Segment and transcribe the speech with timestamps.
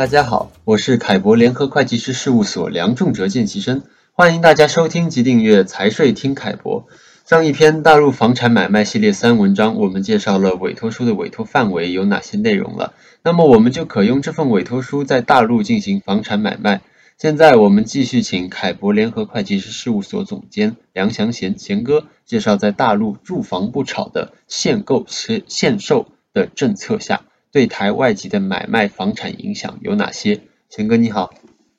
[0.00, 6.86] 大家好，我是凯博联合会计师事务所梁仲哲见习生，欢迎大家收听及订阅财税听凯博。
[7.26, 12.94] 上一篇大陆房产买卖系列三文章，我们介绍了委托书的委托范围有哪些内容了。
[13.22, 16.80] 那么我们就可用这份委托书在大陆进行房产买卖。
[17.18, 27.20] 现在我们继续请凯博联合会计师事务所总监梁祥贤贤哥介绍在大陆住房不炒的限购限限售的政策下，
[27.52, 30.40] 对台外籍的买卖房产影响有哪些？
[30.68, 31.30] 贤哥你好，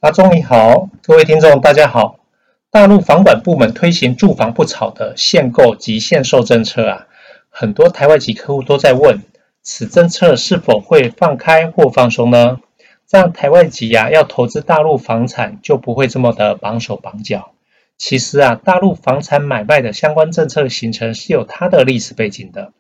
[0.02, 2.20] 阿忠你好，各位听众大家好。
[2.70, 7.08] 大陆房管部门推行住房不炒的限购及限售政策啊，
[7.50, 9.22] 很多台外籍客户都在问，
[9.62, 12.60] 此政策是否会放开或放松呢？
[13.08, 17.54] 这样台外籍啊，要投资大陆房产就不会这么的绑手绑脚。
[17.98, 22.74] 其实啊，大陆房产买卖的相关政策形成是有它的历史背景的。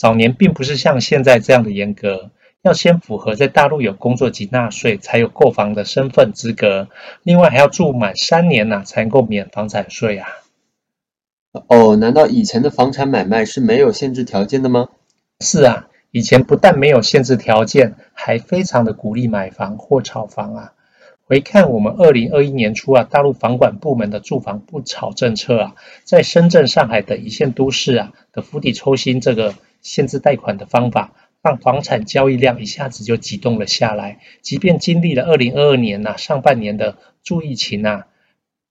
[0.00, 2.30] 早年并不是像现在这样的严格，
[2.62, 6.88] 要先符合在大陆有工作及纳税，才有购房的身份资格。
[7.22, 10.26] 另外还要住满三年呐，才能够免房产税啊。
[11.66, 14.88] 哦，难道以前的房产买卖是没有限制条件的吗？
[15.38, 15.88] 是啊。
[16.12, 20.72] 以前不但没有限制条件，还非常的鼓励买房或炒房啊。
[21.26, 25.74] 回看我们二零二一年初啊，大陆房管部门的住房不炒政策啊，
[26.04, 34.20] 在深圳、上海等一线都市啊的釜底抽薪，这个限制贷款的方法，让房产交易量一下子就急动了下来。
[34.42, 38.06] 即便经历了二零二二年呐、上半年的助疫情啊。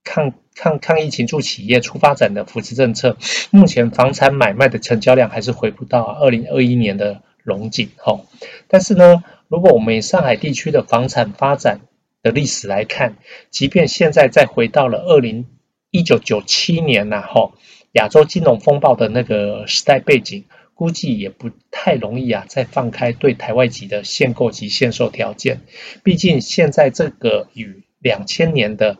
[0.02, 3.18] 抗抗抗疫情助企业出发展的扶持政策，
[3.50, 8.22] 目前房产买卖的成交量还是回不到二零二一年的荣景哈。
[8.66, 11.80] 但是呢，如果我们以上海地区的房产发展
[12.22, 13.16] 的历史来看，
[13.50, 15.44] 即便现在再回到了二零
[15.90, 17.52] 一九九七年呐哈，
[17.92, 20.46] 亚洲金融风暴的那个时代背景，
[20.80, 25.60] 估计也不太容易啊，再放开对台外籍的限购及限售条件。
[26.02, 28.96] 毕竟现在这个与两千年的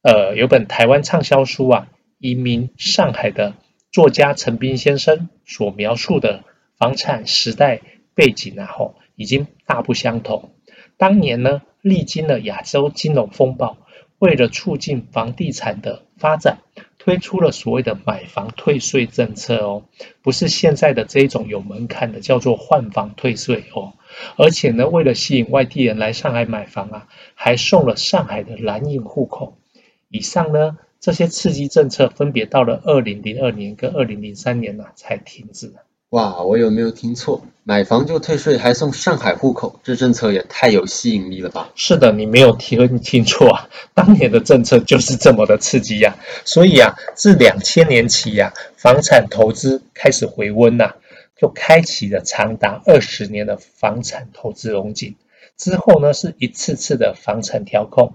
[0.00, 3.54] 呃，有本台湾畅销书啊，移民上海的
[3.90, 6.44] 作家陈斌先生所描述的
[6.76, 7.80] 房产时代
[8.14, 10.52] 背景啊，吼，已经大不相同。
[10.98, 13.76] 当年呢，历经了亚洲金融风暴，
[14.20, 16.58] 为了促进房地产的发展，
[17.08, 19.84] 推出了所谓的买房退税政策哦，
[20.20, 23.94] 不是现在的这种有门槛的叫做换房退税哦，
[24.36, 29.56] 而且呢，为了吸引外地人来上海买房啊，还送了上海的蓝印户口。
[30.10, 35.72] 以上呢，这些刺激政策分别到了二零零二年跟二零零三年呢、啊、才停止。
[36.10, 37.40] 哇，我有没有听错？
[37.68, 41.68] 买房就退税，还送上海户口，这政策也太有吸引力了吧？
[41.74, 50.94] 是的，你没有听听错啊，当年的政策就是这么的刺激呀、所以啊，自两千年起呀、房产投资开始回温呐、
[51.36, 55.16] 就开启了长达二十年的房产投资荣景。
[55.58, 58.14] 之后呢，是一次次的房产调控。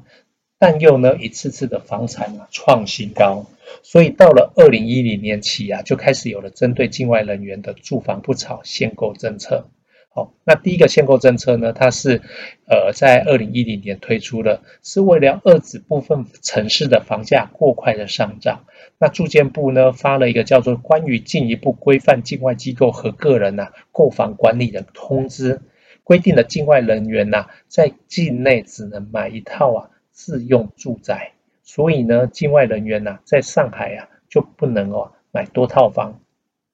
[0.58, 3.46] 但又呢，一次次的房产啊创新高，
[3.82, 9.70] 所以到了二零一零年起啊，就开始有了针对境外人员的住房不炒限购政策。
[10.10, 12.22] 好，那第一个限购政策呢，它是
[12.68, 18.66] 呃在二零一零年推出的，是为了遏制部分城市的房价过快的上涨。
[19.00, 25.56] 那住建部呢发了一个叫做《关于进一步规范境外机构和个人呐、啊、购房管理的通知》，
[26.04, 29.90] 规定了境外人员呐、啊、在境内只能买一套啊。
[30.16, 31.33] 自用住宅，
[31.64, 36.22] 所以呢，境外人员呐，在上海啊就不能哦买多套房，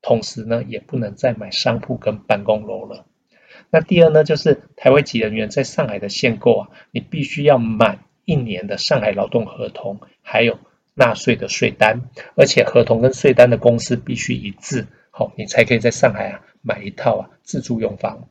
[0.01, 3.05] 同时呢，也不能再买商铺跟办公楼了。
[3.69, 10.57] 那第二呢，就是台湾籍人员在上海的限购啊，你必须要满一年的上海劳动合同，还有
[10.95, 18.27] 纳税的税单，而且合同跟税单的公司必须一致，好，你才可以在上海啊买一套啊自住用房。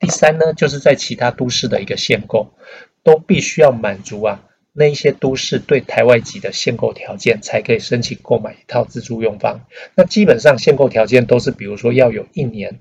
[0.00, 2.54] 第三呢，就是在其他都市的一个限购。
[3.04, 4.42] 都必须要满足啊，
[4.76, 9.60] 那一些都市对台外籍的限购条件，才可以申请购买一套自住用房。
[9.94, 12.80] 那基本上限购条件都是，比如说要有一年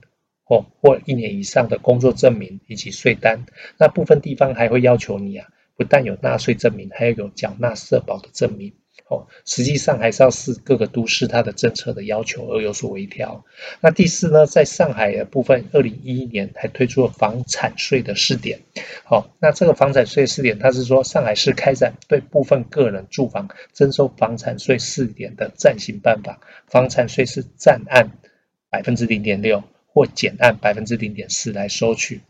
[0.50, 3.46] 哦或一年以上的工作证明以及税单。
[3.78, 5.48] 那部分地方还会要求你啊，
[5.78, 8.74] 不但有纳税证明，还要有缴纳社保的证明。
[9.08, 13.44] 哦，实际上还是要视各个都市它的政策的要求而有所微调。
[13.82, 18.62] 那第四呢，在上海的部分，二零一一年还推出了房产税的试点。
[19.04, 28.12] 好，那这个房产税试点，它是说上海市开展对部分个人住房征收房产税试点的暂行办法，房产税是暂按
[28.70, 32.22] 百分之零点六或减按百分之零点四来收取。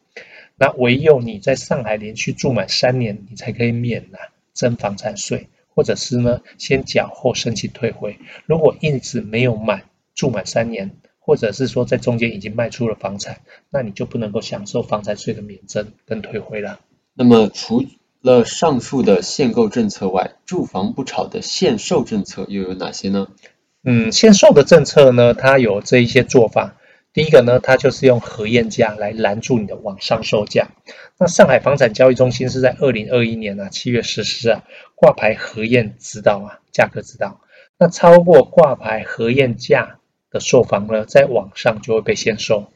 [0.56, 4.18] 那唯有你在上海连续住满三年，你才可以免呐
[4.54, 5.50] 征房产税。
[5.76, 8.20] 或者是呢，先缴后申请退回。
[8.46, 9.84] 如果一直没有满
[10.16, 16.80] 住满三年，或者是说在中间已经卖出了房产，那你就不能够享受房产税的免征跟退回了。
[17.14, 17.86] 那么除
[18.22, 23.28] 了上述的限购政策外，住房不炒的限售政策又有哪些呢？
[23.84, 26.76] 嗯，限售的政策呢，它有这一些做法。
[27.14, 30.70] 第一个呢，它就是用核验价来拦住你的网上售价。
[31.20, 34.64] 那上海房产交易中心是在二零二一年啊七月实施啊
[34.96, 37.40] 挂牌核验指导啊价格指导。
[37.78, 40.00] 那超过挂牌核验价
[40.32, 42.72] 的售房呢，在网上就会被限售。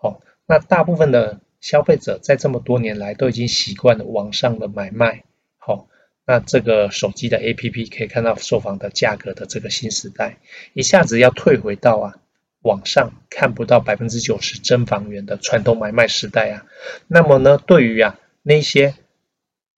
[0.00, 5.24] 好、哦，那大部分的消费者在这么多年来都已经习惯了网上的买卖。
[5.58, 5.86] 好、哦，
[6.24, 10.38] 那这个手机的 APP 可以看到售房的价格的这个新时代，
[10.72, 12.16] 一下子要退回到啊。
[12.62, 16.66] 网上看不到百分之九十真房源的传统买卖时代啊，
[17.08, 18.94] 那么呢，对于啊那些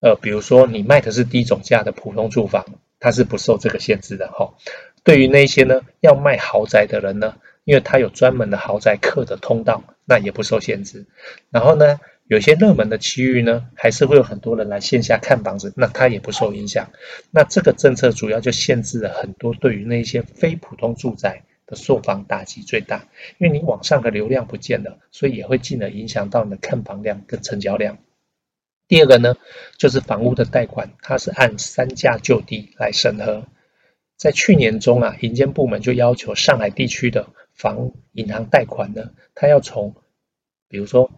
[0.01, 2.67] 呃，比如说你卖的是低总价的普通住房，
[3.01, 4.55] 它是不受这个限制的哈、哦。
[5.03, 11.07] 对于那些呢要卖豪宅的人呢，因为它有专门的豪宅客的通道，那也不受限制。
[11.51, 16.91] 然后呢，有些热门的区域呢，还是会有很多人来线下看房子，那它也不受影响。
[17.31, 21.45] 那这个政策主要就限制了很多对于那些非普通住宅。
[21.67, 23.09] 的售房打击最大，
[23.39, 27.99] 因为你网上的流量不见了，所以也会进而影响到你的看房量跟成交量。
[28.87, 29.37] 第二个呢，
[29.79, 33.47] 就是房屋的贷款，它是按三价就地来审核。
[34.17, 39.95] 在去年中啊，银监部门就要求上海地区的房银行贷款呢，它要从
[40.69, 41.11] 比如说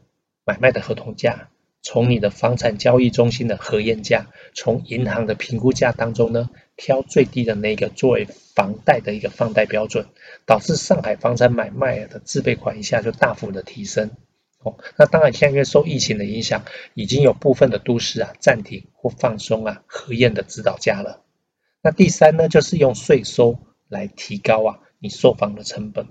[0.44, 1.48] 买卖的合同价。
[1.86, 10.06] 从你的房产交易中心的核验价，从银行的评估价当中呢，挑最低的那个作为房贷的一个放贷标准，
[10.46, 14.10] 导致上海房产买卖的自备款一下就大幅的提升。
[14.58, 21.22] 哦，那当然现在因为受疫情的影响，已经有部分的都市啊暂停或放松啊核验的指导价了。
[21.82, 26.08] 那第三呢，就是用税收来提高啊你售房的成本，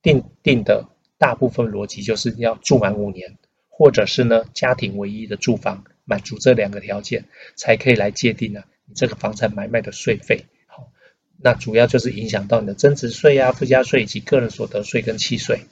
[0.00, 0.88] 定定的
[1.18, 3.36] 大部分逻辑就是要住满五年。
[3.82, 7.24] 或者是呢，家庭唯一的住房，满足这两个条件，
[7.56, 10.44] 才可以来界定呢，你这个房产买卖的税费。
[10.68, 10.92] 好，
[11.36, 15.62] 那主要就是影响到你的增值税啊、附加税以及个人所得税跟契税。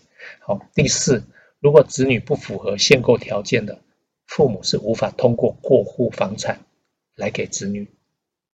[0.40, 1.22] 好，第四，
[1.60, 3.78] 如果子女不符合限购条件的，
[4.26, 6.62] 父母是无法通过过户房产
[7.14, 7.86] 来给子女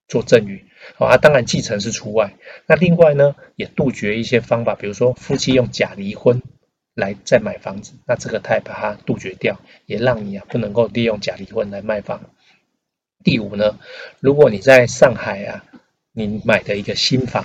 [0.06, 0.66] 做赠与。
[0.96, 2.34] 好啊，当然继承是除外。
[2.66, 6.42] 那另外呢，也杜绝一些方法，比如说夫妻用假离婚。
[6.96, 12.22] 来再买房子，那这个他也把它杜绝掉，也让你啊不能够利用假离婚来卖房。
[13.22, 13.78] 第五呢，
[14.18, 15.64] 如果你在上海啊，
[16.12, 17.44] 你买的一个新房，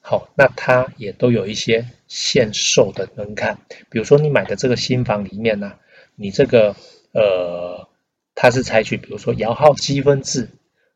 [0.00, 3.58] 好，那它也都有一些限售的门槛，
[3.90, 5.78] 比如说你买的这个新房里面呢、啊，
[6.16, 6.74] 你这个
[7.12, 7.88] 呃，
[8.34, 10.48] 它是采取比如说摇号积分制。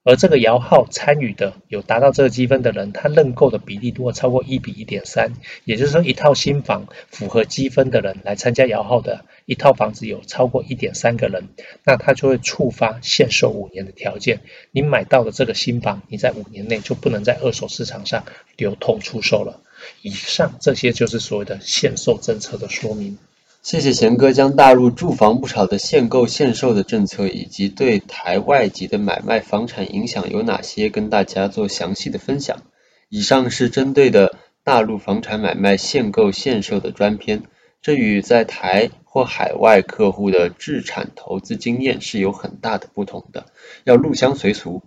[0.02, 11.48] 而这个摇号参与的有达到这个积分的人，他认购的比例如果超过一比一点三，也就是说一套新房符合积分的人来参加摇号的一套房子有超过一点三个人，
[11.84, 14.40] 那他就会触发限售五年的条件。
[14.70, 18.24] 你买到的这个新房，你在五年内就不能在二手市场上
[18.56, 19.60] 流通出售了。
[20.00, 23.18] 以上这些就是所谓的限售政策的说明。
[23.62, 32.62] 谢谢贤哥将大陆住房不炒的限购限售的政策以及对台外籍的买卖房产影响有哪些跟大家做详细的分享。
[33.10, 34.34] 以上是针对的
[34.64, 37.42] 大陆房产买卖限购限售的专篇，
[37.82, 43.44] 这与在台或海外客户的置产投资经验是有很大的不同的，
[43.84, 44.82] 要入乡随俗，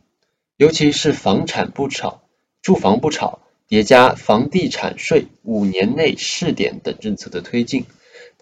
[0.58, 2.24] 尤其是房产不炒、
[2.64, 3.38] 住房不炒
[3.68, 7.86] 叠加房地产税五年内试点等政策的推进。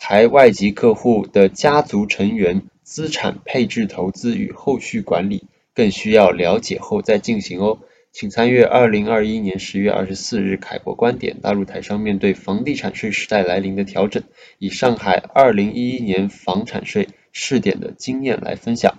[0.04, 5.44] 台外籍客户的家族成员资产配置投资与后续管理，
[5.76, 7.78] 更需要了解后再进行哦。
[8.12, 14.24] 请参阅二零二一年十月二十四日凯博观点，大陆台商面对房地产税时代来临的调整，
[14.58, 18.98] 以上海二零一一年房产税试点的经验来分享。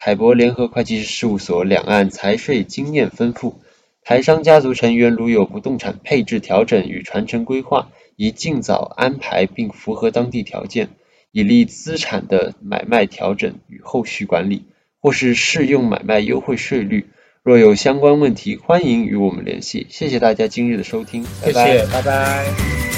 [0.00, 3.60] 凯博联合会计师事务所两岸财税经验丰富，
[4.02, 7.92] 台商家族成员如有不动产配置调整与传承规划。
[8.22, 10.90] 宜尽早安排并符合当地条件，
[11.32, 14.66] 以利资产的买卖调整与后续管理，
[15.00, 17.08] 或是适用买卖优惠税率。
[17.42, 19.88] 若有相关问题，欢迎与我们联系。
[19.90, 22.00] 谢谢大家今日的收听，谢谢，拜拜。
[22.00, 22.91] 拜拜。